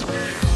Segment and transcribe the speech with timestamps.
[0.00, 0.49] Música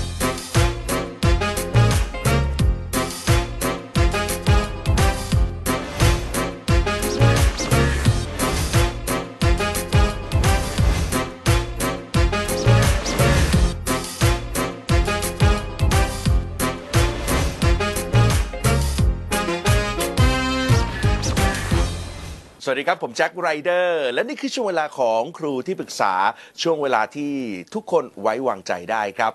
[22.75, 26.15] วัสดีครับ ผมแจ็คไรเดอร์และนี่คือช่วงเวลาของครูที่ปรึกษา
[26.63, 27.33] ช่วงเวลาที่
[27.75, 29.33] ทุกคนไว้วางใจได้ครับ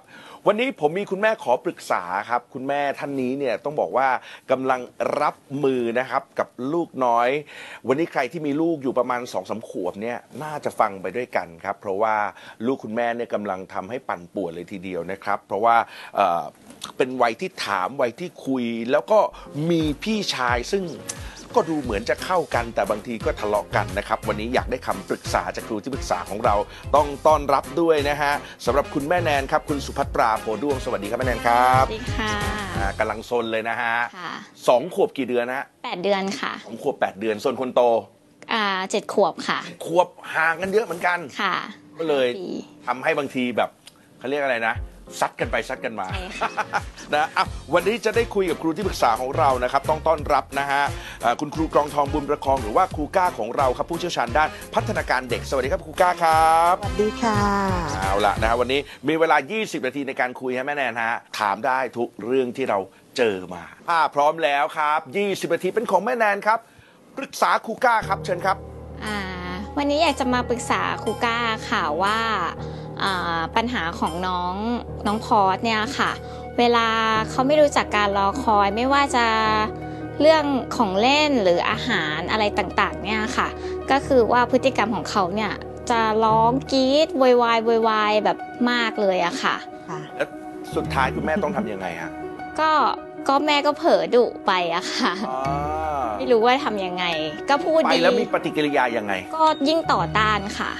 [0.47, 4.09] วันนี้ผมมีคุณแม่ขอปรึกษาครับ คุณแม่ท่านนี้เนี่ยต้องบอกว่า
[4.51, 4.79] กำลัง
[5.21, 7.29] รับมือนะครับกับลูกน้อย
[7.87, 12.15] วันนี้ใครที่มีลูกอยู่ประมาณ2อสาขวบเนี่ยน่าจะฟังไปด้วยกันครับ เพราะว่า
[12.65, 15.75] ลูกคุณแม่เนี่ยกำลังทำให้ปั่นป่วนเลยทีเดียวนะครับ เพราะว่า
[16.15, 19.19] เเป็นวัยที่ถามวัยที่คุย แล้วก็
[19.69, 20.83] มีพี่ชายซึ่ง
[21.55, 26.55] ก็ดูเหมือนจะเข้ากันแต่บางทีก็ทะเลาะกันนะครับ วันนี้อยากได้คำปรึกษาจากครูที่ปรึกษาของเรา
[26.95, 28.33] ต้องต้อนรับด้วยนะฮะ
[28.65, 32.33] สำหรับคุณแม่แนนครับ คุณสุภัตราโพดวงสวัสดีครับแม่แนนครับสวัสดีค่ะ
[32.77, 34.31] อ่ากำลังซนเลยนะฮะค่ะ
[34.67, 37.81] สองขวบกี่เดือนนะฮะแปดเดือนค่ะสองขวบแปดเดือนส่วนคนโต
[38.53, 41.55] อ่าเจ็ดขวบค่ะขวบห่างกันเยอะเหมือนกันค่ะ
[41.99, 42.49] ก็เลยปี
[42.87, 43.69] ทำให้บางทีแบบ
[44.19, 44.75] เขาเรียกอะไรนะ
[45.19, 46.49] ซัดกันไปซัดกันมาใช่ค่ะ
[47.13, 50.83] นะอะวันนี้จะได้คุยกับครูที่ปรึกษาของเรานะครับ ต้องต้อนรับนะฮะ
[51.23, 57.39] อ่าคุณครูกรองทองบุญประคองหรือว่าครูก้าของเราครับผู้เชี่ยวชาญด้านพัฒนาการเด็กสวัสดีครับครูก้าครับสวัสดีค่ะ
[57.95, 62.79] เอาละนะฮะวันนี้มีเวลา 20 นาทีในการคุยฮะแม่แนนฮะถามได้ทุกเรื่องที่เรา
[63.17, 64.99] เจอมาถ้าพร้อมแล้วครับ
[65.49, 66.59] 20 นาทีเป็นของแม่แนนครับ
[67.17, 68.57] ปรึกษาครูก้าครับเชิญครับ
[69.05, 69.17] อ่า
[69.77, 71.37] วันนี้อยากจะมาปรึกษาครูก้า
[71.69, 72.19] ค่ะว่า
[72.59, 72.78] อ่า
[73.55, 74.55] ปัญหาของน้อง
[75.07, 76.11] น้องพอสเนี่ยค่ะ
[76.59, 76.87] เวลา
[77.29, 79.25] เขาไม่รู้จักการรอคอยไม่ว่าจะ
[80.21, 83.47] เรื่องของเล่นหรืออาหารอะไรต่างๆเนี่ยค่ะ
[83.91, 85.53] ก็คือว่าพฤติกรรมของเขาเนี่ย
[85.91, 88.37] จะร้องกรี๊ดโวยวายโวยวายแบบ
[88.71, 89.55] มากเลยอะค่ะ
[89.89, 90.29] ค่ะ แล้ว
[90.75, 92.11] สุดท้ายคุณแม่ต้องทำยังไงฮะ
[92.59, 92.71] ก็
[93.27, 97.05] ก็แม่ก็เผลอดุไปอะค่ะอ่าไม่รู้ว่าทำยังไง
[97.49, 100.71] ก็พูดไปดีแล้วมีปฏิกิริยายังไง ก็ยิ่งต่อต้านค่ะ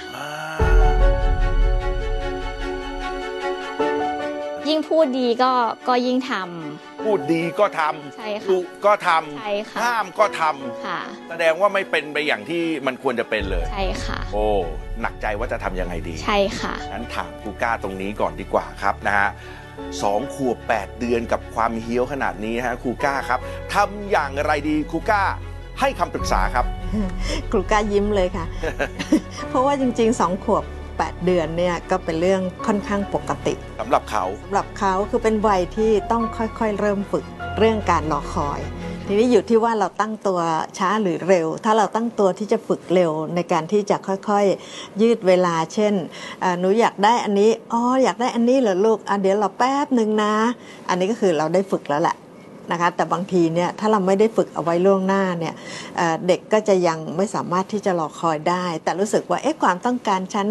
[4.70, 5.52] ยิ่งพูดดีก็
[5.88, 6.32] ก็ยิ่งท
[7.04, 14.44] พูดดีก็ทำใช่ำค่ะดุก็ทใช่ค่ะำห้ามก็ทำค่ะแสดงว่าไม่เป็นไปอย่างที่มันควรจะเป็นเลย ใช่ค่ะ โอ้
[15.00, 19.28] หนักใจว่าจะทำยังไงดี ใช่ค่ะ งั้นถามครูก้าตรงนี้ก่อนดีกว่าครับนะฮะ
[20.02, 23.40] สองขวบแปดเดือนกับความเฮี้ยวขนาดนี้ฮะครูก้าครับ
[23.74, 25.22] ทำอย่างไรดีครูก้า
[25.80, 26.66] ให้คำปรึกษาครับ
[27.50, 28.44] ครูก้ายิ้มเลยค่ะ
[29.48, 30.64] เพราะว่าจริงๆสองขวบ
[31.08, 37.24] 8 เดือนเนี่ยก็เป็นเรื่องค่อนข้างปกติสำหรับเขาสำหรับเขาคือเป็นวัยที่ต้องค่อยๆ เริ่มฝึก
[37.58, 38.60] เรื่องการรอคอย
[39.06, 40.40] ทีนี้อยู่ที่ว่าเราตั้งตัว
[40.78, 45.94] ช้าหรือเร็ว ถ้าเราตั้งตัวที่จะฝึกเร็วในการที่จะค่อยๆ ยืดเวลา เช่น
[46.42, 50.34] อ่าหนูอยากได้อันนี้อ๋ออยากได้อันนี้เหรอลูกอะเดี๋ยวเราแป๊บหนึ่งนะ
[50.88, 52.16] อันนี้ก็คือเราได้ฝึกแล้วแหละ
[52.72, 55.54] นะคะแต่บางทีเนี่ยถ้าเราไม่ได้ฝึกเอาไว้ล่วงหน้าเนี่ย
[55.96, 60.46] เอ่อเด็กก็จะยังไม่สามารถที่จะรอคอยได้ แต่รู้สึกว่าเอ๊ะความต้องการฉัน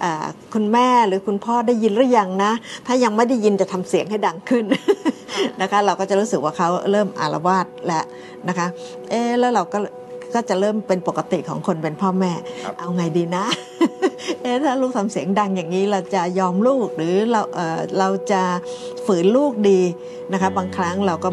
[0.00, 2.52] เอ่อคุณแม่หรือคุณพ่อได้ยินหรือยังนะ
[2.86, 4.64] ถ้ายังไม่ได้ยินจะทำเสียงให้ดังขึ้น
[5.60, 8.04] นะคะเราก็จะรู้สึกว่าเขาเริ่มอารวาสแล้ว
[8.48, 8.66] นะคะ
[9.10, 9.78] เอ๊ะแล้วเราก็
[10.34, 12.32] ก็จะเริ่มเป็นปกติของคนเป็นพ่อแม่
[12.64, 13.44] ครับเอาไงดีนะ
[14.42, 18.42] เอ๊ะถ้าลูกทำเสียงดังอย่างนี้เราจะยอมลูกหรือเราเอ่อเราจะ
[19.06, 19.80] ฝืนลูกดี
[20.32, 21.28] นะคะ บางครั้งเราก็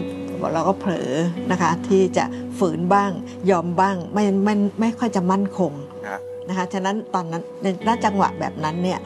[0.53, 1.11] เราก็เผลอ
[1.51, 2.25] นะคะที่จะ
[2.59, 3.11] ฝืนบ้าง
[3.51, 5.71] ยอมบ้างไม่ไม่ไม่ค่อยจะมั่นคง
[6.07, 8.99] ฮะนะคะฉะนั้นตอนนั้นในณจังหวะแบบนั้นเนี่ย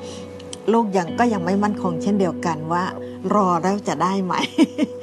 [0.74, 2.84] ลูกยังก็ยังไม่มั่นคงเช่นเดียวกันว่า
[3.36, 5.03] รอแล้วจะได้ไหมอ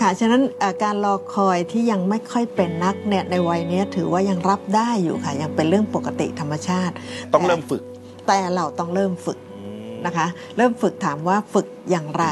[0.00, 6.94] ค่ะ ฉะนั้นเอ่อการรอคอยที่ยังไม่ค่อยเป็นนักเนี่ยในวัยเนี้ยถือว่ายังรับได้อยู่ค่ะ ยังเป็นเรื่องปกติธรรมชาติ
[7.32, 7.82] ต้องเริ่มฝึก
[8.26, 12.24] แต่เราต้องเริ่มฝึกอืมนะคะ เริ่มฝึกถามว่าฝึกอย่างไร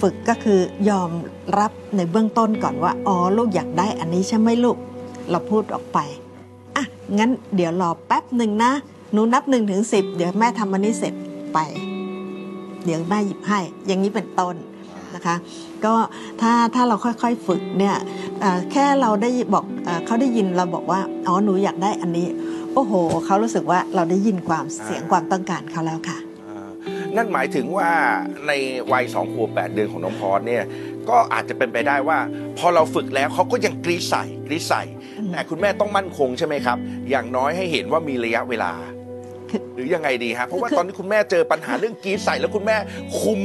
[0.00, 1.10] ฝึกก็คือยอม
[1.58, 4.76] รับในเบื้องต้นก่อนว่าอ๋อลูกอยากได้อันนี้ใช่ไหมลูก
[5.30, 5.98] เราพูดออกไป
[6.76, 6.84] อะ
[7.18, 8.72] งั้นเดี๋ยวรอแป๊บหนึ่งนะ
[9.12, 11.14] หนูนับหนึ่งถึงสิบเดี๋ยวแม่ทำอันนี้เสร็จ
[11.52, 11.58] ไป
[12.84, 14.54] เดี๋ยวแม่หยิบให้ อย่างนี้เป็นต้น
[15.20, 15.36] นะคะ
[15.84, 15.94] ก็
[16.40, 17.96] ถ้าถ้าเราค่อยๆฝึกเนี่ย
[18.40, 22.26] เอ่อแค่เราได้บอกเอ่อเขาได้ยินเราบอกว่าอ๋อหนูอยากได้อันนี้
[22.74, 22.92] โอ้โห
[23.24, 26.18] เขารู้สึกว่าเราได้ยินความเสียงความต้องการเขาแล้วค่ะ
[26.48, 26.70] อ่า
[27.16, 27.90] นั่นหมายถึงว่า
[28.46, 28.52] ใน
[28.92, 30.64] วัยสองขวบแปดเดือนของน้องพอสเนี่ย
[31.08, 32.18] ก็อาจจะเป็นไปได้ว่า
[32.58, 34.82] พอเราฝึกแล้วเขาก็ยังกรีดใส่กรีดใส่
[35.18, 36.78] อืมแต่คุณแม่ต้องมั่นคงใช่ไหมครับ
[37.10, 38.72] อย่างน้อยให้เห็นว่ามีระยะเวลา
[39.50, 42.76] คือหรือยังไงดีฮะเพราะว่าคือตอนนี้คุณแม่เจอปัญหาเรื่องกรีดใส่แล้วคุณแม่
[43.20, 43.40] คุม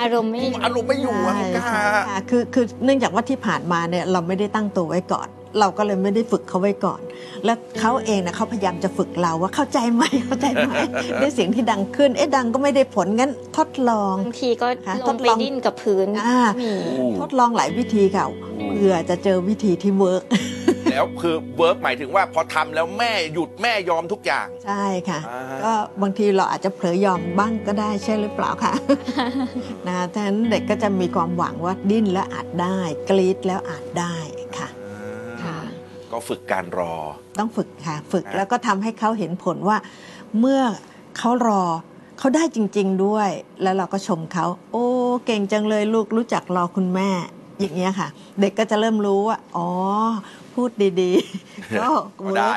[0.00, 5.28] อารมณ์ไม่คุมอารมณ์ไม่อยู่อะใช่คุณก้าใช่ค่ะคือคือเนื่องจากว่าที่ผ่านมาเนี่ยเราไม่ได้ตั้งตัวไว้ก่อน
[5.60, 7.00] เราก็เลยไม่ได้ฝึกเขาไว้ก่อน
[7.44, 10.72] แล้วเขาเองนะเขาพยายามจะฝึกเราว่าเข้าใจไหมเข้าใจไหม
[11.20, 16.70] ด้วยเสียงที่ดังขึ้น เอ๊ะดังก็ไม่ได้ผลงั้นทดลองบางทีก็ค่ะทดลองไปลองดิ้นกับพื้นอ่ามี
[17.20, 18.24] ทดลองหลายวิธีค่ะ
[18.76, 20.22] เพื่อจะเจอวิธีที่ work
[20.98, 25.72] แล้วคือ work หมายถึงว่าพอทำแล้วแม่หยุดแม่ยอมทุกอย่าง ใช่ค่ะอ่าก็
[26.02, 28.74] บางทีเราอาจจะเผลอยอมบ้างก็ได้ใช่หรือเปล่าคะ
[29.86, 32.78] นะฉะนั้นเด็กก็จะมีความหวังว่าดิ้นแล้วอาจได้
[33.08, 34.16] กรี๊ดแล้วอาจได้
[34.58, 34.68] ค่ะ
[35.42, 35.58] ค่ะ
[36.10, 36.94] ก็ฝึกการรอ
[37.38, 39.76] ต้องฝึกค่ะ ฝึกอ่าแล้วก็ทำให้เขาเห็นผลว่า
[40.38, 40.60] เมื่อ
[41.18, 41.64] เขารอ
[42.18, 43.28] เขาได้จริง ๆด้วย
[43.62, 44.86] แล้วเราก็ชมเขา โอ้
[45.26, 47.10] เก่งจังเลยลูกรู้จักรอคุณแม่
[47.60, 48.08] อย่างเงี้ยค่ะ
[48.40, 49.68] เด็กก็จะเริ่มรู้ว่า อ๋อ
[50.58, 50.70] พูด
[51.02, 51.88] ดีๆ ก็
[52.20, 52.54] ก็ได้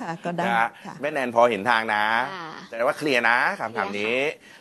[0.00, 2.04] ค่ะก็ได้นะฮะค่ะแม่แนนพอเห็นทางนะ
[2.34, 4.18] ค่ะแต่ว่าเคลียร์นะคำถามเคลียร์ค่ะนี้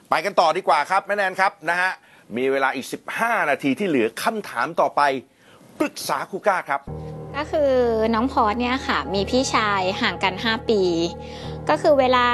[0.09, 1.91] ไปกันต่อดีกว่าครับแม่แนนครับนะฮะ
[2.37, 2.87] มีเวลาอีก
[3.17, 5.01] 15 นาทีที่เหลือคำถามต่อไป
[5.79, 6.81] ปรึกษาครูก้าครับ
[7.37, 7.73] ก็คือ
[8.13, 10.81] น้องพอสเนี่ยค่ะ มีพี่ชายห่างกัน 5 ปี
[11.69, 12.25] ก็คือเวลา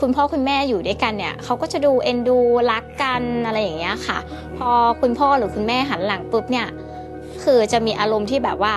[0.00, 2.38] คุณพ่อคุณแม่อยู่ด้วยกันเนี่ยเขาก็จะดูเอ็นดู
[2.70, 4.18] รักกันอะไรอย่างเงี้ยค่ะ
[4.58, 6.68] พอคุณพ่อหรือคุณแม่หันหลังปุ๊บเนี่ย
[7.44, 8.74] คือจะมีอารมณ์ที่แบบว่า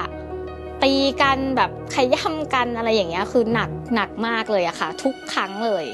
[0.83, 5.85] ตีกันแบบขย่ำกันอะไรอย่างเงี้ยคือหนักหนักมากเลยอะค่ะ ทุกครั้งเลย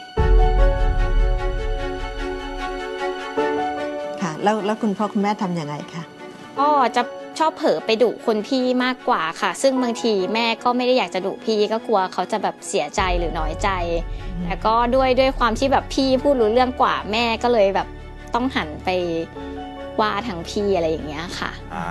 [4.21, 6.03] ค่ะแล้วแล้วคุณพ่อคุณแม่ทำยังไงคะ
[6.59, 7.03] ก็จะ
[7.39, 13.69] ชอบเผลอไปดุคนพี่มากกว่าค่ะ ซึ่งบางทีแม่ก็ไม่ได้อยากจะดุพี่ก็กลัวเขาจะแบบเสียใจหรือน้อยใจ
[14.43, 17.87] แต่ก็ด้วยด้วยความที่แบบพี่พูดรู้เรื่องกว่าแม่ก็เลยแบบ
[18.33, 18.89] ต้องหันไป
[20.01, 21.85] ว่าทางพี่อะไรอย่างเงี้ยค่ะอ่า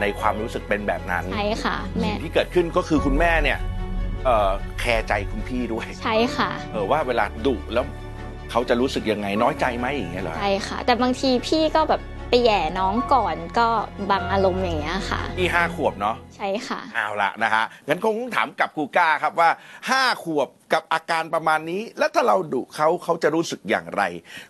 [0.00, 3.58] ในความรู้สึกเป็นแบบนั้นใช่ค่ะแม่สิ่งที่เกิดขึ้นก็คือคุณแม่เนี่ย
[4.24, 4.50] เอ่อ
[4.80, 7.84] แคร์ใจคุณพี่ด้วย ใช่ค่ะเออว่าเวลาดุแล้ว
[8.50, 13.68] เขาจะรู้สึกยังไงน้อยใจไหมอย่างเงี้ยเหรอใช่ค่ะ แต่บางทีพี่ก็แบบไปแหย่น้องก่อนก็
[14.10, 19.50] บังอารมณ์อย่างเงี้ยค่ะนี่ห้าขวบเนาะใช่ค่ะเอาละนะฮะงั้นคงต้องถามกับครูก้าครับว่า
[19.90, 24.02] ห้าขวบกับอาการประมาณนี้ แล้วถ้าเราดุเขาเขาจะรู้สึกอย่างไร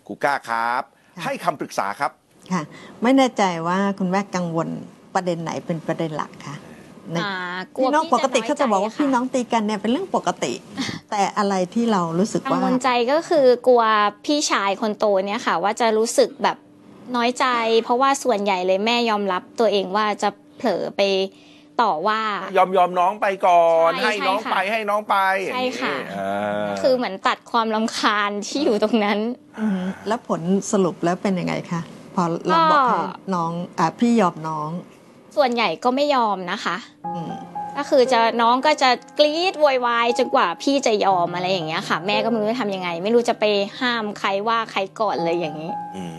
[0.07, 0.83] ครูก้าครับ
[1.17, 2.11] ค่ะให้คำปรึกษาครับ
[2.51, 2.63] ค่ะ
[3.03, 4.67] ไม่แน่ใจว่าคุณแม่กังวล
[5.13, 6.55] ประเด็นไหนเป็นประเด็นหลักคะ
[7.11, 7.33] ในอ่า
[7.75, 10.53] กลัวพี่น้องพี่ปกติจะน้อยเขาจะบอกว่าใจค่ะพี่น้องตีกันเนี่ยเป็นเรื่องปกติ
[11.11, 13.83] แต่อะไรที่เรารู้สึกกังว่าวลใจก็คือกลัว
[14.25, 16.57] พี่ชายคนโตเนี่ยค่ะ ว่าจะรู้สึกแบบ
[17.15, 17.45] น้อยใจ
[17.83, 21.01] เพราะว่าส่วนใหญ่เลยแม่ยอมรับตัวเองว่าจะเผลอไป
[21.81, 22.21] ต่อว่า
[22.57, 25.15] ยอมยอมน้องไปก่อนใช่ให้น้องใช่ค่ะไปให้น้องไป
[25.53, 29.19] ใช่ค่ะอย่างนี้อ่าคือเหมือนตัดความลำคาญที่อยู่ตรงนั้น
[29.59, 30.41] อืมแล้วผล
[30.71, 31.81] สรุปแล้วเป็นยังไงคะ
[32.15, 32.97] พอเราบอกให้
[33.35, 34.69] น้องอ่าพี่ยอมน้อง
[35.35, 36.75] ส่วนใหญ่ก็ไม่ยอมนะคะ
[37.07, 37.31] อืม
[37.77, 38.89] ก็คือจะน้องก็จะ
[39.19, 43.45] กรี๊ดโวยวายจนกว่าพี่จะยอมอะไรอย่างเงี้ยค่ะ แม่ก็ไม่รู้จะทำยังไง ไม่รู้จะไป
[43.79, 46.13] ห้ามใครว่าใครก่อนเลยอย่างนี้อืม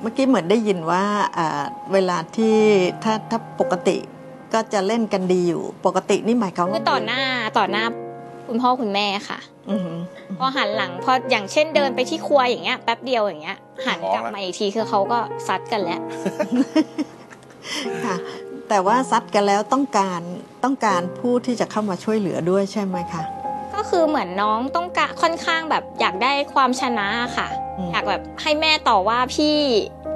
[0.00, 1.04] เมื่อกี้เหมือนได้ยินว่า
[1.38, 1.62] อ่า
[1.92, 2.56] เวลาที่
[3.04, 3.96] ถ้าถ้าปกติ
[4.52, 7.22] ก็จะเล่นกันดีอยู่ ปกตินี่หมายความคือว่าต่อหน้า
[7.58, 7.84] ต่อหน้า
[8.46, 9.57] คุณพ่อคุณแม่ค่ะอือหือ
[10.38, 15.18] พอหันหลังพออย่างเช่นเดินไปที่ครัวอย่างเงี้ยแป๊บเดียวอย่างเงี้ย หันกลับมาอีกทีคือเขาก็
[15.48, 16.00] ซัดกันแล้ว
[18.04, 18.16] ค่ะ
[18.68, 20.20] แต่ว่าซัดกันแล้วต้องการ
[20.64, 23.22] ต้องการผู้ที่จะเข้ามาช่วยเหลือด้วยใช่ไหมคะ
[23.74, 27.06] ก็คือเหมือนน้องต้องการค่อนข้างแบบอยากได้ความชนะ
[27.36, 27.48] ค่ะ
[27.78, 29.58] อืมอยากแบบให้แม่ต่อว่าพี่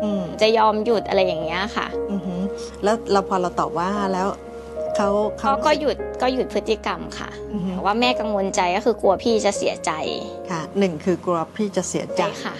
[0.03, 2.41] อืมจะยอมหยุดอะไรอย่างเงี้ยค่ะ อือหือ
[2.83, 4.29] แล้วเราพอเราตอบว่าแล้ว
[5.03, 9.93] เขาเขาเขาก็หยุดก็หยุดพฤติกรรมค่ะอือหือแต่ว่าแม่กังวลใจก็คือกลัวพี่จะเสียใจ
[10.51, 12.55] ค่ะหนึ่งคือกลัวพี่จะเสียใจใช่ค่ะ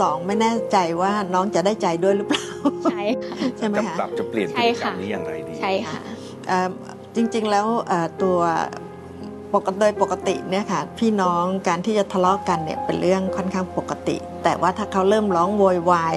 [0.00, 2.44] สองไม่แน่ใจว่าน้องจะได้ใจด้วยหรือเปล่า
[2.90, 6.00] ใช่ค่ะใช่ไหมจะคะปรับจะเปลี่ยนพใช่ฤติกรรค่ะมนี้อย่างไรดีใช่ค่ะ
[6.48, 6.68] เอ่อ
[7.16, 8.38] จริงๆแล้วเอ่อตัว
[9.54, 16.16] ปกติโดยปกติเนี่ยค่ะพี่น้องการที่จะทะเลาะกันเนี่ยเป็นเรื่องค่อนข้างปกติ แต่ว่าถ้าเขาเริ่มร้องโวยวาย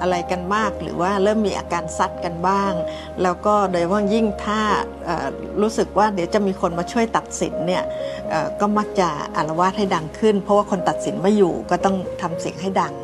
[0.00, 2.72] อะไรกันมาก หรือว่าเริ่มมีอาการซัดกันบ้าง
[3.22, 4.60] แล้วก็โดยเฉพาะยิ่งถ้า
[5.04, 5.28] เอ่อ
[5.62, 7.82] รู้สึกว่าเดี๋ยวจะมีคนมาช่วยตัดสินเนี่ย
[8.30, 12.94] เอ่อก็มักจะอารวาสให้ดังขึ้น เพราะว่าคนตัดสินไม่อยู่ก็ต้องทำเสียงให้ดัง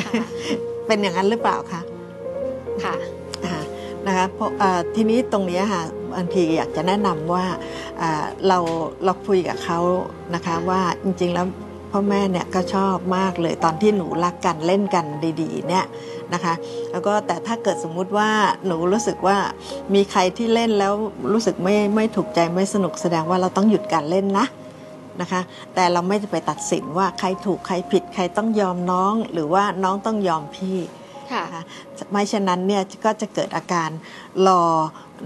[0.00, 0.24] ค่ะ
[0.86, 1.80] เป็นอย่างนั้นหรือเปล่าคะ
[2.84, 2.94] ค่ะ
[3.44, 3.56] อ่า
[4.06, 5.82] นะคะเพราะอ่าทีนี้ตรงเนี้ยค่ะ
[6.14, 7.44] บางทีอยากจะแนะนำว่า
[8.00, 8.58] อ่าเรา
[9.04, 9.78] เราคุยกับเขา
[10.34, 11.46] นะคะว่าจริง ๆ แล้ว
[11.90, 15.04] พ่อแม่เนี่ยก็ชอบมากเลยตอนที่หนูรักกันเล่นกัน
[15.40, 15.84] ดีๆเนี่ย
[16.34, 16.54] นะคะ
[16.90, 18.30] แล้วก็แต่ถ้าเกิดสมมุติว่า
[18.66, 19.36] หนูรู้สึกว่า
[19.94, 20.92] มีใครที่เล่นแล้ว
[21.32, 24.46] รู้สึกไม่ไม่ถูกใจไม่สนุกแสดงว่าเราต้องหยุดการเล่นนะ
[25.20, 25.40] นะคะ
[25.74, 31.07] แต่เราไม่จะไปตัดสินว่าใครถูกใครผิดใครต้องยอมน้อง หรือว่าน้องต้องยอมพี่ค่ะ
[31.44, 31.62] นะคะ
[32.10, 33.90] ไม่เช่นนั้นเนี่ยก็จะเกิดอาการ
[34.46, 34.62] รอ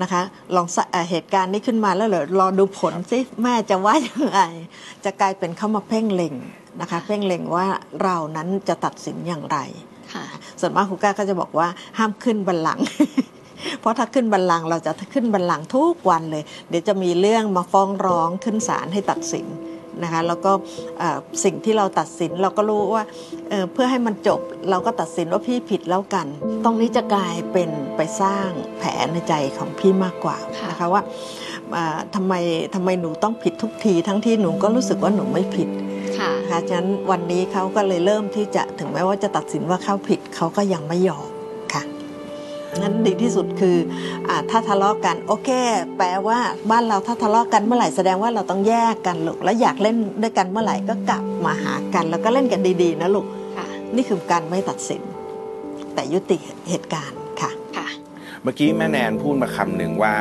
[0.02, 0.22] นะคะ
[0.56, 4.40] ลองสะเอ่อเหตุการณ์นี้ขึ้นมาแล้วเหรอรอดูผลสิแม่จะว่ายังไง
[5.04, 6.34] จะกลายเป็นเข้ามาเพ่งเล็ง
[6.80, 7.66] นะคะเพ่งเล็งว่า
[8.02, 9.58] เรานั้นจะตัดสินอย่างไร
[10.12, 10.24] ค่ะ
[10.60, 11.68] ส่วนมากครูก้าก็จะบอกว่า
[11.98, 12.84] ห้ามขึ้นบัลลังก์
[13.80, 19.46] เพราะถ้าขึ้นบัลลังก์เราจะขึ้นบัลลังก์ทุกวันเลย เดี๋ยวจะมีเรื่องมาฟ้องร้องขึ้นศาลให้ตัดสิน
[20.04, 20.52] นะคะแล้วก็
[20.98, 23.04] เอ่อสิ่งที่เราตัดสินเราก็รู้ว่า
[23.50, 24.40] เอ่อเพื่อให้มันจบ
[24.70, 26.26] เราก็ตัดสินว่าพี่ผิดแล้วกัน
[26.64, 31.02] ตรงนี้จะกลายเป็นไปสร้างแผลในใจของพี่มากกว่าค่ะนะคะว่า
[31.76, 32.34] อ่าทำไม
[32.74, 35.68] ทำไมหนูต้องผิดทุกที ทั้งที่หนูก็รู้สึกว่าหนูไม่ผิด
[36.18, 41.31] ค่ะนะคะฉะนั้นวันนี้เขาก็เลยเริ่มที่จะถึงแม้ว่าจะตัดสินว่าเขาผิดเขาก็ยังไม่ยอมค่ะ
[42.80, 43.76] นั้นดีที่สุดคือ
[44.28, 45.50] อาถ้าทะเลาะกันโอเค
[45.98, 46.38] แปลว่า
[46.70, 53.26] บ้านเราถ้าทะเลาะกันเมื่อไหร่แสดงว่าเราต้องแยกกันลูกแล้วอยากเล่นด้วยกันเมื่อไหร่ก็กลับมาหากัน แล้วก็เล่นกันดีๆนะลูก
[53.56, 55.02] ค่ะนี่คือการไม่ตัดสิน
[55.94, 56.36] แต่ยุติ
[56.70, 57.86] เหตุการณ์ค่ะ ค่ะ
[58.42, 60.14] เมื่อกี้แม่แนนพูดมาคำหนึ่งว่า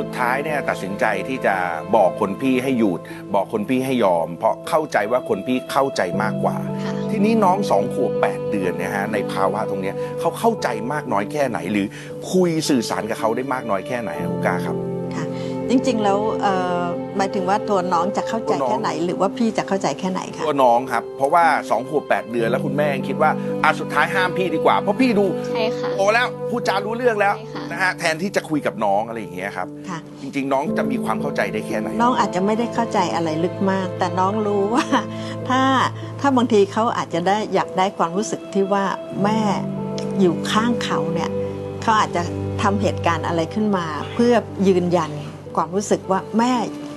[0.00, 1.56] สุดท้ายเนี่ยตัดสินใจที่จะ
[1.96, 3.00] บอกคนพี่ให้หยุด
[3.34, 11.86] บอกคนพี่ให้ยอม เพราะเข้าใจว่าคนพี่เข้าใจมากกว่าค่ะทีนี้น้องสองขวบแปดเดือนเนี่ยฮะในภาวะตรงเนี้ยเขาเข้าใจมากน้อยแค่ไหน หรือ
[12.32, 14.76] คุยสื่อสารกับเขาได้มากน้อยแค่ไหนนะคุณกาครับ
[15.14, 15.24] ค่ะ
[15.68, 16.80] จริงๆแล้วเอ่อ
[17.16, 23.30] หมายถึงว่าตัวน้องจะเข้าใจตัวน้องแค่ไหน หรือว่าพี่จะเข้าใจแค่ไหนคะตัวน้องครับ เพราะว่าสองขวบแปดเดือนแล้วคุณแม่ยังคิดว่า
[23.62, 34.86] อะสุดท้ายห้ามพี่ดีกว่า เพราะพี่ดูใช่ค่ะโตแล้วพูดจารู้เรื่องแล้วใช่ค่ะ นะฮะแทนที่จะคุยกับน้องอะไรอย่างเงี้ยครับ ค่ะ จริง ๆ น้องจะมีความเข้าใจได้แค่ไหน น้องอาจจะไม่ได้เข้าใจอะไรลึกมาก แต่น้องรู้ว่า
[35.48, 35.62] ถ้า
[36.20, 38.84] ถ้าบางทีเขาอาจจะได้อยากได้ความรู้สึกที่ว่า
[39.24, 39.40] แม่
[40.20, 41.30] อยู่ข้างเขาเนี่ย
[41.82, 42.22] เขาอาจจะ
[42.62, 44.34] ทำเหตุการณ์อะไรขึ้นมา เพื่อ
[44.68, 45.10] ยืนยัน
[45.56, 46.52] ความรู้สึกว่าแม่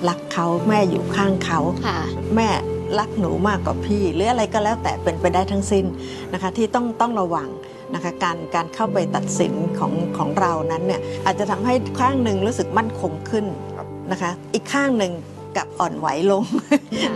[0.10, 1.98] รักเขาแม่อยู่ข้างเขา ค่ะ
[2.36, 2.50] แม่
[3.00, 5.86] รักหนูมากกว่าพี่ หรืออะไรก็แล้วแต่เป็นไปได้ทั้งสิ้น
[6.34, 7.50] นะคะ ที่ต้องต้องระวัง
[7.94, 13.46] นะคะการการเข้าไปตัดสินของของเรานั้นเนี่ยอาจจะทำให้ข้างหนึ่งรู้สึกมั่นคงขึ้น
[13.78, 15.14] ครับนะคะ อีกข้างหนึ่ง
[15.56, 16.44] กลับอ่อนไหวลง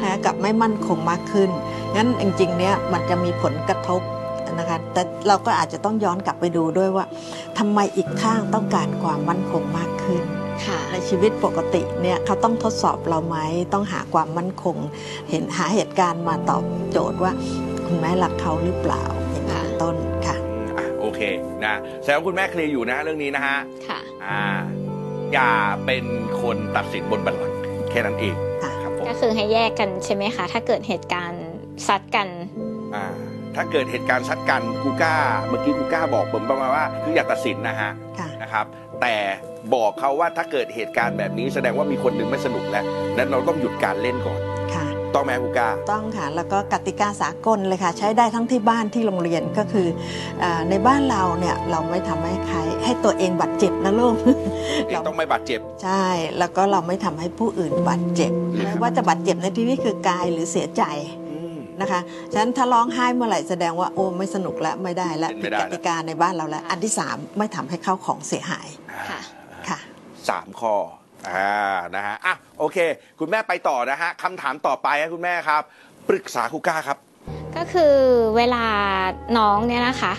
[0.02, 1.50] นะคะกลับไม่มั่นคงมากขึ้น
[1.96, 4.02] งั้นจริงๆเนี่ยมันจะมีผลกระทบ
[4.60, 7.06] นะคะแต่เราก็อาจจะต้องย้อนกลับไปดูด้วยว่า
[7.58, 10.24] ทำไมอีกข้างต้องการความมั่นคงมากขึ้น
[10.66, 13.38] ค่ะในชีวิตปกติเนี่ยเขาต้องทดสอบเราไหม
[13.74, 14.78] ต้องหาความมั่นคง
[15.30, 17.32] เห็นหาเหตุการณ์มาตอบโจทย์ว่า
[17.86, 20.17] คุณแม่รักเขาหรือเปล่าอย่างนี้เป็นต้นค่ะอืมอะโอ
[21.18, 21.22] เค
[21.66, 23.58] นะแสดงว่าคุณแม่เคลียร์อยู่นะเรื่องนี้นะฮะ
[23.88, 24.42] ค่ะ อ่า
[25.34, 25.52] อย่า
[25.86, 26.06] เป็น
[26.42, 27.60] คนตัดสินบนบัลลังก์
[27.92, 31.46] แค่นั้นเองค่ะ ครับผมก็คือให้แยกกันใช่ไหมคะ ถ้าเกิดเหตุการณ์
[31.88, 32.28] ซัดกัน
[32.96, 33.06] อ่า
[33.56, 35.16] ถ้าเกิดเหตุการณ์ชัดกันกูก้า
[35.48, 38.66] เมื่อกี้กูก้าบอกผมประมาณว่าคืออยากตัดสินนะฮะค่ะนะครับ
[39.02, 39.16] แต่
[39.74, 42.86] บอกเขาว่าถ้าเกิดเหตุการณ์แบบนี้แสดงว่ามีคนหนึ่งไม่สนุกแล้ว
[43.18, 44.57] นั้นเราต้องหยุดการเล่นก่อนค่ะ
[45.16, 49.88] ต้องไหมกูก้าต้องค่ะแล้วก็กติกาสากลเลยค่ะ ใช้ได้ทั้งที่บ้านที่โรงเรียนก็คือ
[50.44, 54.16] อาในบ้านเราเนี่ยเราไม่ทำให้ใครให้ตัวเองบาดเจ็บนะลูก
[54.88, 56.06] เองต้องไม่บาดเจ็บ ใช่
[56.38, 60.84] แล้วก็เราไม่ทำให้ผู้อื่นบาดเจ็บอืมไม่ว่าจะบาดเจ็บในที่นี้คือกายหรือเสียใจ
[61.30, 62.00] อืมนะคะ
[62.32, 68.68] ฉะนั้นถ้าร้องไห้เมื่อไหร่แสดงว่าโอ้ไม่สนุกแล้วไม่ได้แล้วเล่นไม่ผิดได้กติกาในบ้านเราแล้ว อันที่สามไม่ทำให้เข้าของเสียหาย
[69.10, 69.20] ค่ะ
[69.70, 69.80] ค่ะ
[70.30, 70.76] สามข้อ
[71.30, 71.54] อ่า
[71.96, 72.78] นะฮะอะโอเค
[73.20, 75.62] คุณแม่ไปต่อนะฮะคำถามต่อไปครับคุณแม่ครับ
[76.10, 76.98] ปรึกษาครูก้าครับ
[77.58, 77.96] ก็คือ
[78.38, 78.66] เวลา
[79.38, 80.14] น้องเนี่ยนะคะ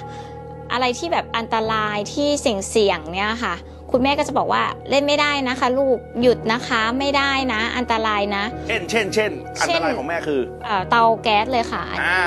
[0.72, 3.54] อะไรที่แบบอันตรายที่เสี่ยงๆเนี่ยค่ะ
[3.92, 12.20] คุณแม่ก็จะบอกว่าเล่นไม่ได้นะคะ ลูกหยุดนะคะไม่ได้นะ อันตรายนะ เช่นเช่นเช่นอันตรายของแม่คือเอ่อเตาแก๊สเลยค่ะอ่า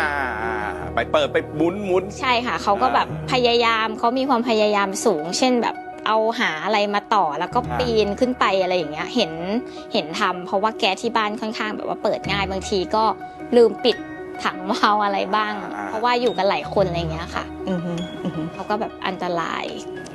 [0.43, 0.55] อ่า
[0.95, 5.75] ไปเปิดไปหมุนหมุนใช่ค่ะเขาก็แบบพยายามเขามีความพยายามสูง เช่นแบบ
[6.07, 9.31] เอาหาอะไรมาต่อแล้วก็อ่าปีนขึ้นไปอะไรอย่างเงี้ยเห็น
[9.93, 13.03] เห็นทำเพราะว่าแก๊สที่บ้านค่อนข้างแบบว่าเปิดง่ายบางทีก็
[13.55, 13.97] ลืมปิด
[14.43, 15.53] ถังวาล์วอะไรบ้าง
[15.87, 17.93] เพราะว่าอยู่กันหลายคนอะไรอย่างเงี้ยค่ะอือฮึ
[18.23, 19.65] อือฮึเขาก็แบบอันตราย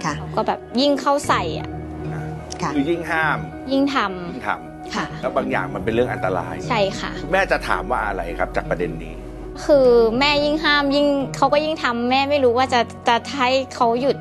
[0.05, 1.69] ค่ะเขาก็แบบยิ่งเข้าใส่อะ
[2.63, 3.39] ค่ะคือยิ่งห้าม
[3.73, 3.97] ยิ่งท
[4.33, 9.15] ยิ่งทำค่ะำแล้วบางอย่างมันเป็นเรื่องอันตราย ใช่ค่ะคุณแม่จะถามว่าอะไรครับจากประเด็นนี้
[9.65, 9.89] คือ
[10.19, 14.17] แม่ยิ่งห้ามยิ่งเขาก็ยิ่งทำแม่ไม่รู้ว่าจะจะให้เขาหยุด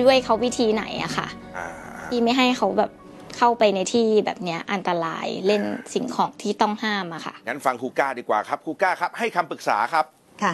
[0.00, 1.66] ด้วยเขาวิธีไหนอะค่ะอ่า
[2.08, 2.90] ที่ไม่ให้เขาแบบ
[3.36, 5.62] เข้าไปในที่แบบเนี้ยอันตรายเล่น
[5.94, 10.04] สิ่งของที่ต้องห้ามอะค่ะ งั้นฟังครูก้าดีกว่าครับครูก้าครับให้คำปรึกษาครับ
[10.42, 10.52] ค่ะ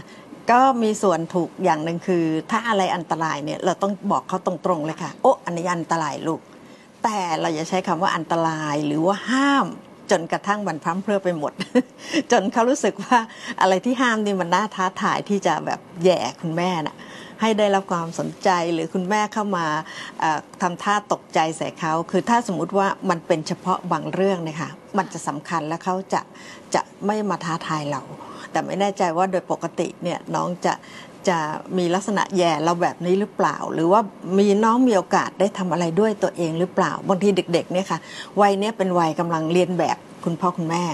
[0.51, 6.41] ก็มีส่วนถูกอย่างหนึ่งคือ ถ้าอะไรอันตรายเนี่ยเราต้องบอกเขาตรงๆเลยค่ะ โอ้อันนี้อันตรายลูก
[7.05, 9.67] แต่เราอย่าใช้คำว่าอันตรายหรือว่าห้าม
[10.11, 11.53] จนกระทั่งมันพร่ำเพรื่อไปหมด
[12.33, 13.19] จนเขารู้สึกว่า
[13.61, 16.97] อะไรที่ห้ามนี่มันน่าท้าทายที่จะแบบแหย่คุณแม่น่ะ
[17.43, 19.67] ให้ได้รับความสนใจหรือคุณแม่เข้ามา
[20.21, 26.21] เอ่อทำท่าตกใจใส่เขา คือถ้าสมมุติว่ามันเป็นเฉพาะบางเรื่องเนะคะมันจะสำคัญและเขาจะ
[26.75, 28.03] จะไม่มาท้าทายเรา
[28.51, 30.73] แต่ไม่แน่ใจว่าโดยปกติเนี่ยน้องจะ
[31.29, 31.39] จะ
[31.79, 34.01] มีลักษณะแย่เราแบบนี้หรือเปล่า หรือว่า
[34.39, 37.99] มีน้องมีโอกาสได้ทำอะไรด้วยตัวเองหรือเปล่า บางทีเด็กๆเนี่ยค่ะ
[38.41, 40.85] วัยเนี้ยเป็นวัยกำลังเรียนแบบคุณพ่อคุณแม่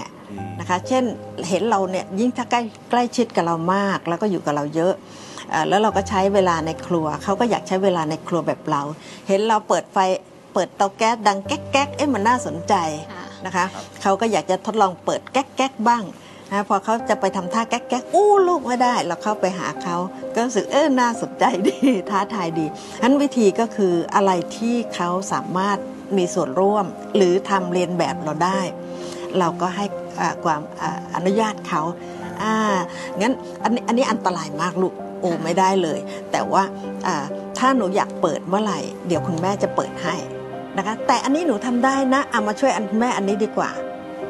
[0.59, 1.03] นะคะ เช่น
[1.49, 4.93] เห็นเราเนี่ยยิ่งถ้าใกล้ใกล้ชิดกับเรามาก แล้วก็อยู่กับเราเยอะ
[5.69, 8.81] แล้วเราก็ใช้เวลาในครัวเขาก็อยากใช้เวลาในครัวแบบเรา
[9.27, 9.97] เห็นเราเปิดไฟ
[10.53, 12.73] เปิดเตาแก๊สดังแก๊กแก๊กเอ๊ะมันน่าสนใจ
[13.11, 13.65] ค่ะนะคะ
[14.01, 16.03] เขาก็อยากจะทดลองเปิดแก๊กแก๊กบ้าง
[16.51, 19.95] นะพอเขาจะไปทำท่าแก๊กแก๊กอู้ลูกไม่ได้ เราเข้าไปหาเขา
[20.33, 21.77] ก็รู้สึกเออน่าสนใจดี
[22.09, 22.65] ท้าทายดี
[23.01, 25.77] นั้นวิธีก็คืออะไรที่เขาสามารถ
[26.17, 28.59] มีส่วนร่วม หรือทำเรียนแบบเราได้
[29.39, 29.85] เราก็ให้
[30.19, 31.81] อ่าความอ่าอนุญาตเขา
[32.41, 32.53] อ่า
[33.19, 35.99] งั้นอันนี้อันนี้อันตรายมากลูกโอไม่ได้เลย
[36.31, 36.63] แต่ว่า
[37.57, 40.15] ถ้าหนูอยากเปิดเมื่อไหร่ เดี๋ยวคุณแม่จะเปิดให้
[40.77, 43.71] นะคะแต่อันนี้หนูทำได้นะเอามาช่วยอันคุณแม่อันนี้ดีกว่า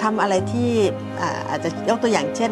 [0.04, 0.72] ทำอะไรที่
[1.50, 2.52] อาจจะยกตัวอย่างเช่น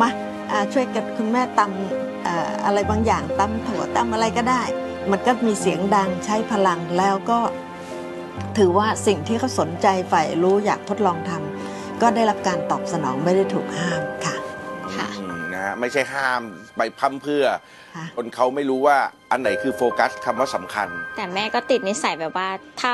[0.00, 4.62] มาาช่วยกันคุณแม่ตำอ่าอะไรบางอย่างตำถั่วตำอะไรก็ได้
[5.10, 7.38] มันก็มีเสียงดังใช้พลังแล้วก็
[8.58, 14.34] ถือว่าสิ่งที่เขาสนใจใฝ่รู้อยากทดลองทำก็ได้รับการตอบสนองไม่ได้ถูกห้ามค่ะ
[15.80, 16.42] ไม่ใช่ห้าม
[16.76, 17.46] ไปพร่ำเพรื่อ
[17.96, 18.96] ค่ะจนเขาไม่รู้ว่า
[19.30, 22.48] อันไหนคือโฟกัสคำว่าสำคัญแต่แม่ก็ติดนิสัยแบบว่า
[22.80, 22.92] ถ้า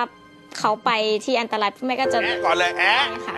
[0.59, 0.91] เขาไป
[1.25, 3.37] ที่อันตรายแม่ก็จะแอะก่อนเลยแอะใช่ค่ะ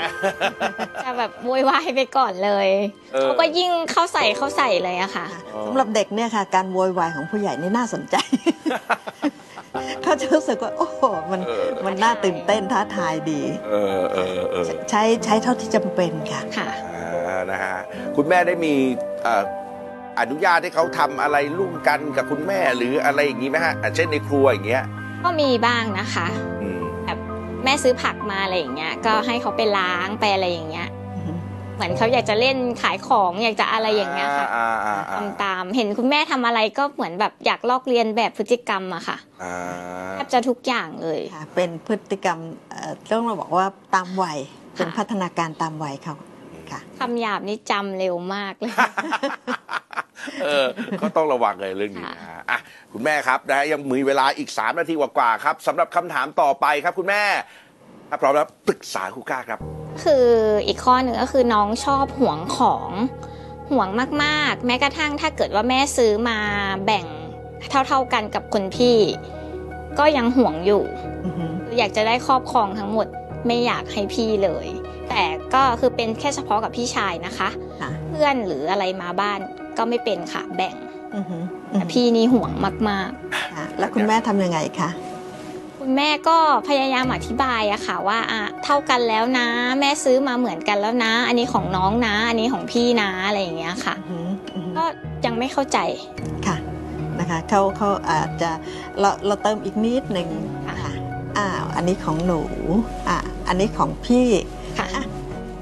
[1.04, 2.68] จะแบบโวยวายไปก่อนเลย
[3.12, 8.16] เออ เขาก็ยิ่งเข้าใส่เข้าใส่เลยอะค่ะ อ๋อ สำหรับเด็กเนี่ยค่ะ การโวยวายของผู้ใหญ่นี่น่าสนใจ
[10.02, 17.76] เขาจะรู้สึกว่า โอ้โหมันเออมันน่าตื่นเต้นท้าทายดีเออเออเออใช้ใช้เท่าที่จำเป็นค่ะค่ะอ่านะฮะ
[18.16, 18.74] คุณแม่ได้มี
[19.22, 19.44] เอ่อ
[20.20, 24.84] อนุญาตให้เขาทำอะไรร่วมกันกับคุณแม่หรืออะไรอย่างนี้ไหมฮะอะเช่นในครัวอย่างเงี้ย
[25.24, 26.26] ก็มีบ้างนะคะ
[26.62, 27.18] อืมแบบ
[27.64, 30.88] แม่ซื้อผักมาอะไรอย่างเงี้ยก็ให้เขาไปล้างไปอะไรอย่างเงี้ย
[31.78, 39.54] เหมือนเขาอยากจะเล่นขายของอยากจะอะไรอย่างเงี้ยค่ะอ่าอ่าอ่าทำตามเห็นคุณแม่ทำอะไรก็เหมือนแบบอยากลอกเรียนแบบพฤติกรรมอะค่ะอ่า
[40.12, 42.38] แทบจะทุกอย่างเลยค่ะเป็นพฤติกรรม
[42.70, 44.38] เอ่อต้องมาบอกว่าตามวัย
[44.74, 46.14] เป็นค่ะพัฒนาการตามวัยเขา
[46.70, 48.72] ค่ะคำหยาบนี่จำเร็วมากเลย
[50.44, 50.66] เออ
[51.00, 52.58] ก็ต้องระวังเลยเรื่องนี้นะฮะอะ
[52.92, 57.22] คุณแม่ครับนะฮะยังมีเวลาอีก 3 นาทีกว่าๆครับสำหรับคำถามต่อไปครับคุณแม่
[58.08, 59.60] ถ้าพร้อมแล้วปรึกษาครูก้าครับ
[60.02, 60.26] คือ
[60.66, 62.90] อีกข้อหนึ่งก็คือน้องชอบหวงของ
[63.70, 63.88] หวง
[64.22, 66.38] มากๆ แม้กระทั่งถ้าเกิดว่าแม่ซื้อมา
[66.86, 67.06] แบ่ง
[67.70, 68.96] เท่าๆกันกับคนพี่
[69.98, 70.84] ก็ยังหวงอยู่
[71.24, 73.06] อือหืออยากจะได้ครอบครองทั้งหมด
[73.46, 74.66] ไม่อยากให้พี่เลย
[75.08, 75.22] แต่
[75.54, 77.48] ก็คือเป็นแค่เฉพาะกับพี่ชายนะคะ
[77.80, 79.40] ค่ะเพื่อนหรืออะไรมาบ้าน
[79.78, 80.74] ก็ไม่เป็นค่ะแบ่ง
[81.16, 82.52] อือหืออือแต่หือพี่นี่ห่วง
[82.88, 83.10] มาก
[83.54, 85.07] ค่ะแล้วคุณแม่ทำยังไงคะๆ
[85.78, 86.38] คุณแม่ก็
[86.68, 89.46] พยายามอธิบายอะค่ะว่าอะเท่ากันแล้วนะ
[89.80, 94.84] แม่ซื้อมาเหมือนกันแล้วนะ อันนี้ของน้องนะ อันนี้ของพี่นะอะไรอย่างเงี้ยค่ะอือหืออือหือก็
[95.26, 95.78] ยังไม่เข้าใจ
[96.46, 96.56] ค่ะ
[97.18, 98.50] นะคะเขาเขาอาจจะ
[99.00, 100.28] เราเราเติมอีกนิดหนึ่ง
[100.66, 100.92] ค่ะค่ะ
[101.38, 102.40] อ้าวอันนี้ของหนู
[103.08, 104.26] อะอันนี้ของพี่
[104.78, 105.04] ค่ะอะ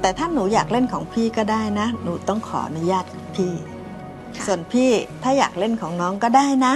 [0.00, 3.04] แต่ถ้าหนูอยากเล่นของพี่ก็ได้นะ หนูต้องขออนุญาต
[3.36, 3.52] พี่
[4.36, 4.90] ค่ะส่วนพี่
[5.22, 6.74] ถ้าอยากเล่นของน้องก็ได้นะ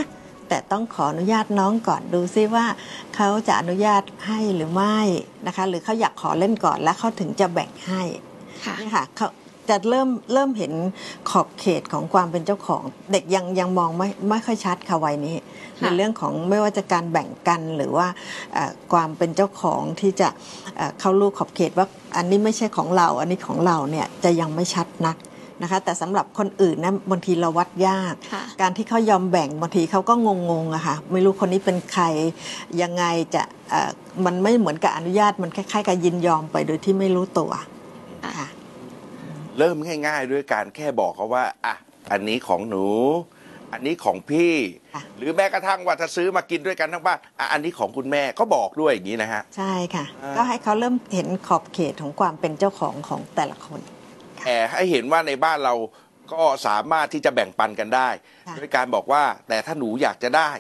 [0.51, 2.67] แต่ต้องขออนุญาตน้องก่อนดูซิว่า
[3.17, 4.99] เขาจะอนุญาตให้หรือไม่
[5.47, 8.03] นะคะ หรือเขาอยากขอเล่นก่อนแล้วเขาถึงจะแบ่งให้
[8.65, 9.29] ค่ะนี่ค่ะเขา
[9.69, 10.73] จะเริ่มเริ่มเห็น
[11.31, 12.83] ขอบเขตของความเป็นเจ้าของ
[13.13, 15.37] เด็กยังยังมองไม่ไม่ค่อยชัดค่ะวัยนี้
[15.81, 18.07] ในเรื่องของไม่ว่าจะการแบ่งกันหรือว่า
[18.53, 20.29] เอ่อความเป็นเจ้าของที่จะ
[20.77, 21.87] เอ่อเข้ารู้ขอบเขตว่า
[22.17, 25.17] อันนี้ไม่ใช่ของเรา อันนี้ของเราเนี่ยจะยังไม่ชัดนัก
[25.63, 30.15] นะคะ แต่สำหรับคนอื่นนะบางทีเราวัดยากค่ะการที่เขายอมแบ่งบางทีเขาก็
[30.51, 32.05] งงๆอะค่ะไม่รู้คนนี้เป็นใคร
[32.83, 33.91] ยังไงจะเอ่อ
[34.25, 37.51] มันไม่เหมือนกับอนุญาตมันคล้ายๆกับยินยอมไปโดยที่ไม่รู้ตัว
[38.39, 38.49] ค่ะ
[39.59, 41.75] เริ่มง่าย ๆ ด้วยการแค่บอกเขาว่าอะ
[42.13, 42.87] อันนี้ของหนู
[43.73, 44.55] อันนี้ของพี่
[44.95, 53.81] ค่ะหรือแม้กระทั่งว่าถ้าซื้อมากินด้วยกันทั้งบ้านอะอันนี้ของคุณแม่ก็บอกด้วยอย่างนี้นะฮะใช่ค่ะอ่าก็ให้เขาเริ่มเห็นขอบเขตของความเป็นเจ้าของของแต่ละคน
[54.45, 55.75] แต่ให้เห็นว่าในบ้านเรา
[56.33, 58.09] ก็สามารถที่จะแบ่งปันกันได้
[58.47, 60.51] ค่ะด้วยการบอกว่าแต่ถ้าหนูอยากจะได้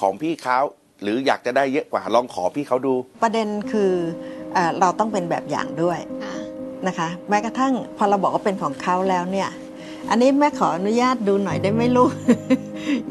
[0.00, 0.58] ของพี่เขา
[1.02, 3.92] หรืออยากจะได้เยอะกว่าลองขอพี่เขาดู ประเด็นคือ
[4.54, 6.36] เอ่อเราต้องเป็นแบบอย่างด้วยค่ะ
[6.86, 9.50] นะคะ แม้กระทั่งพอเราบอกว่าเป็นของเขาแล้วเนี่ย
[10.10, 12.10] อันนี้แม่ขออนุญาตดูหน่อยได้ไหมลูก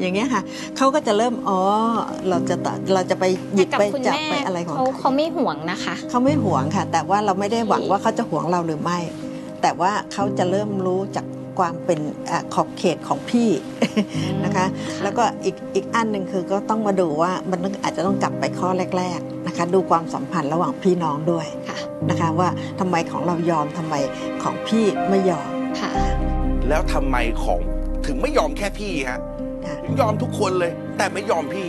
[0.00, 0.42] อย่างเงี้ยค่ะ
[0.76, 1.60] เขาก็จะเริ่มอ๋อ
[2.28, 8.98] เราจะต่อเราจะไปหยิบกับไปคุณจับแม่ไปอะไรของเขาเขาเขาไม่ห่วงนะคะเขาไม่หวงค่ะ แต่ว่าเราไม่ได้หวังว่าเขาจะหวงเราหรือไม่
[9.62, 11.26] แต่ว่าเขาจะเริ่มรู้จาก
[11.58, 13.50] ความเป็นอาขอบเขตของพี่
[14.44, 14.66] นะคะ
[15.02, 18.68] แล้วก็อีกอีกอันหนึ่งคือก็ต้องมาดูว่ามันต้องอาจจะต้องกลับไปข้อ
[18.98, 21.78] แรก ๆนะคะ ดูความสัมพันธ์ระหว่างพี่น้องด้วยค่ะ
[22.10, 22.48] นะคะ ว่า
[22.80, 23.94] ทำไมของเรายอมทำไม
[24.42, 25.90] ของพี่ไม่ยอมค่ะ
[26.68, 27.60] แล้วทำไมของ
[28.06, 29.20] ถึงไม่ยอมแค่พี่ฮะ
[29.66, 31.68] ค่ะถึงยอมทุกคนเลย แต่ไม่ยอมพี่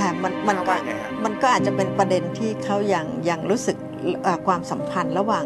[0.00, 3.87] ค่ะมันมันก็ว่าไงฮะมันก็อาจจะเป็นประเด็นที่เขายังยังรู้สึกเอ่อ
[4.46, 5.44] ความสัมพันธ์ระหว่าง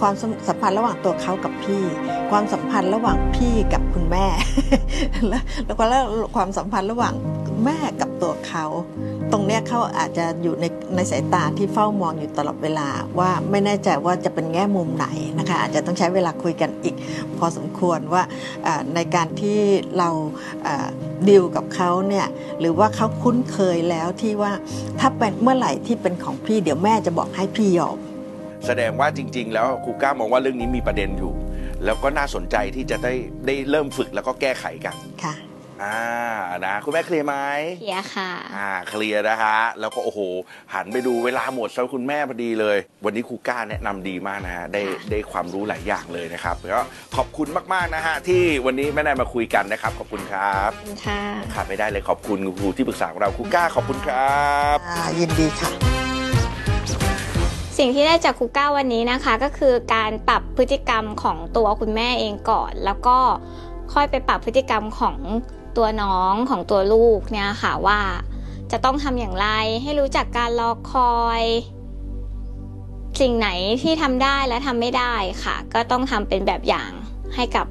[0.00, 0.14] ความ
[0.48, 1.82] สัมพันธ์ระหว่างตัวเขากับพี่
[2.30, 4.26] ความสัมพันธ์ระหว่างพี่กับคุณแม่
[5.66, 6.04] แล้วก็แล้ว
[6.36, 7.14] ความสัมพันธ์ระหว่าง
[7.64, 8.64] แม่กับตัวเขา
[9.32, 15.06] ตรงเนี้ยเขาอาจจะอยู่ในในสายตาที่เฝ้ามองอยู่ตลอดเวลาว่าไม่แน่ใจว่าจะเป็นแง่มุมไหน
[15.38, 16.94] นะคะอาจจะต้องใช้เวลาคุยกันอีก
[17.38, 18.22] พอสมควรว่า
[18.64, 19.58] เอ่อในการที่
[19.98, 20.10] เรา
[21.28, 22.26] ดิวกับเขาเนี่ย
[22.60, 24.52] หรือว่าเขาคุ้นเคยแล้วที่ว่า
[25.00, 27.98] ถ้าเป็นเมื่อไหร่ที่เป็นของพี่เดี๋ยวแม่จะบอกให้พี่ยอม
[28.66, 31.32] แสดงว่าจริง ๆ แล้วครูก้ามองว่าเรื่องนี้มีประเด็นอยู่
[31.84, 33.14] แล้วก็น่าสนใจที่จะได้
[33.46, 34.94] ได้เริ่มฝึกแล้วก็แก้ไขกัน
[35.24, 35.34] ค่ะ
[35.82, 36.00] อ่า
[36.66, 37.36] นะคุณแม่เคลียร์ไหม
[37.80, 40.20] เพียค่ะอ่าเคลียร์นะฮะแล้วก็โอ้โห
[40.74, 46.82] หันไปดูเวลาหมดสำหรับคุณแม่พอดีเลย วันนี้ครูก้าแนะนำดีมากนะฮะได้ได้ความรู้หลายอย่างเลยนะครับแล้วก็
[47.16, 51.20] ขอบคุณมากๆนะฮะที่วันนี้แม่นายมาคุยกันนะครับ ขอบคุณครับขอบคุณค่ะ
[51.54, 54.38] ขาดไม่ได้เลยขอบคุณครูที่ปรึกษาของเราครูก้าขอบคุณครั
[54.74, 55.70] บอ่ายินดีค่ะ
[57.78, 63.18] สิ่งที่ได้จากครูก้าวันนี้นะคะ ก็คือการปรับพฤติกรรมของตัวคุณแม่เองก่อน แล้วก็
[63.94, 65.16] ค่อยไปปรับพฤติกรรมของ
[65.76, 68.00] ตัวน้องของตัวลูกเนี่ยค่ะว่า
[68.70, 69.48] จะต้องทำอย่างไร
[69.82, 71.42] ให้รู้จักการรอคอย
[73.20, 73.48] สิ่งไหน
[73.82, 76.90] ที่ทำได้และทำไม่ได้ค่ะ ก็ต้องทำเป็นแบบอย่าง
[77.34, 77.66] ให้กับ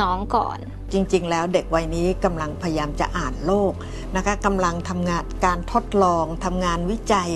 [0.00, 0.58] น้องก่อน
[0.92, 3.72] จริง ๆ แล้วเด็กวัยนี้กำลังพยายามจะอ่านโลก
[4.16, 7.30] นะคะกำลังทำงานการทดลองทำงานวิจัย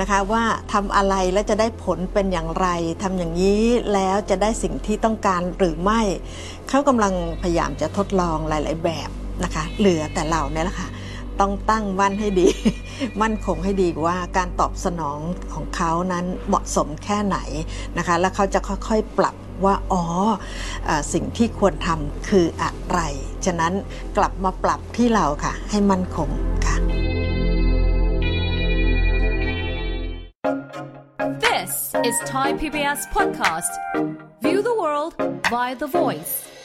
[0.00, 2.66] นะคะว่าทำอะไรแล้วจะได้ผลเป็นอย่างไร
[3.02, 6.00] ทำอย่างนี้แล้วจะได้สิ่งที่ต้องการหรือไม่
[6.68, 9.10] เขากำลังพยายามจะทดลองหลาย ๆ แบบ
[9.42, 10.88] นะคะ เหลือแต่เราเนี่ยแหละค่ะ
[11.40, 12.48] ต้องตั้งมั่นให้ดี
[13.22, 15.18] มั่นคงให้ดีว่าการตอบสนอง
[15.54, 17.38] ของเขานั้นเหมาะสมแค่ไหน
[17.98, 20.02] นะคะ แล้วเขาจะค่อยๆปรับว่าอ๋อ
[20.84, 23.00] เออสิ่งที่ควรทำคืออะไร
[23.46, 23.72] ฉะนั้น
[24.16, 26.28] กลับมาปรับที่เราค่ะ ให้มั่นคง
[26.66, 26.76] ค่ะ
[31.46, 31.72] This
[32.08, 33.72] is Thai PBS podcast.
[34.44, 35.12] View the world
[35.50, 36.55] via the voice.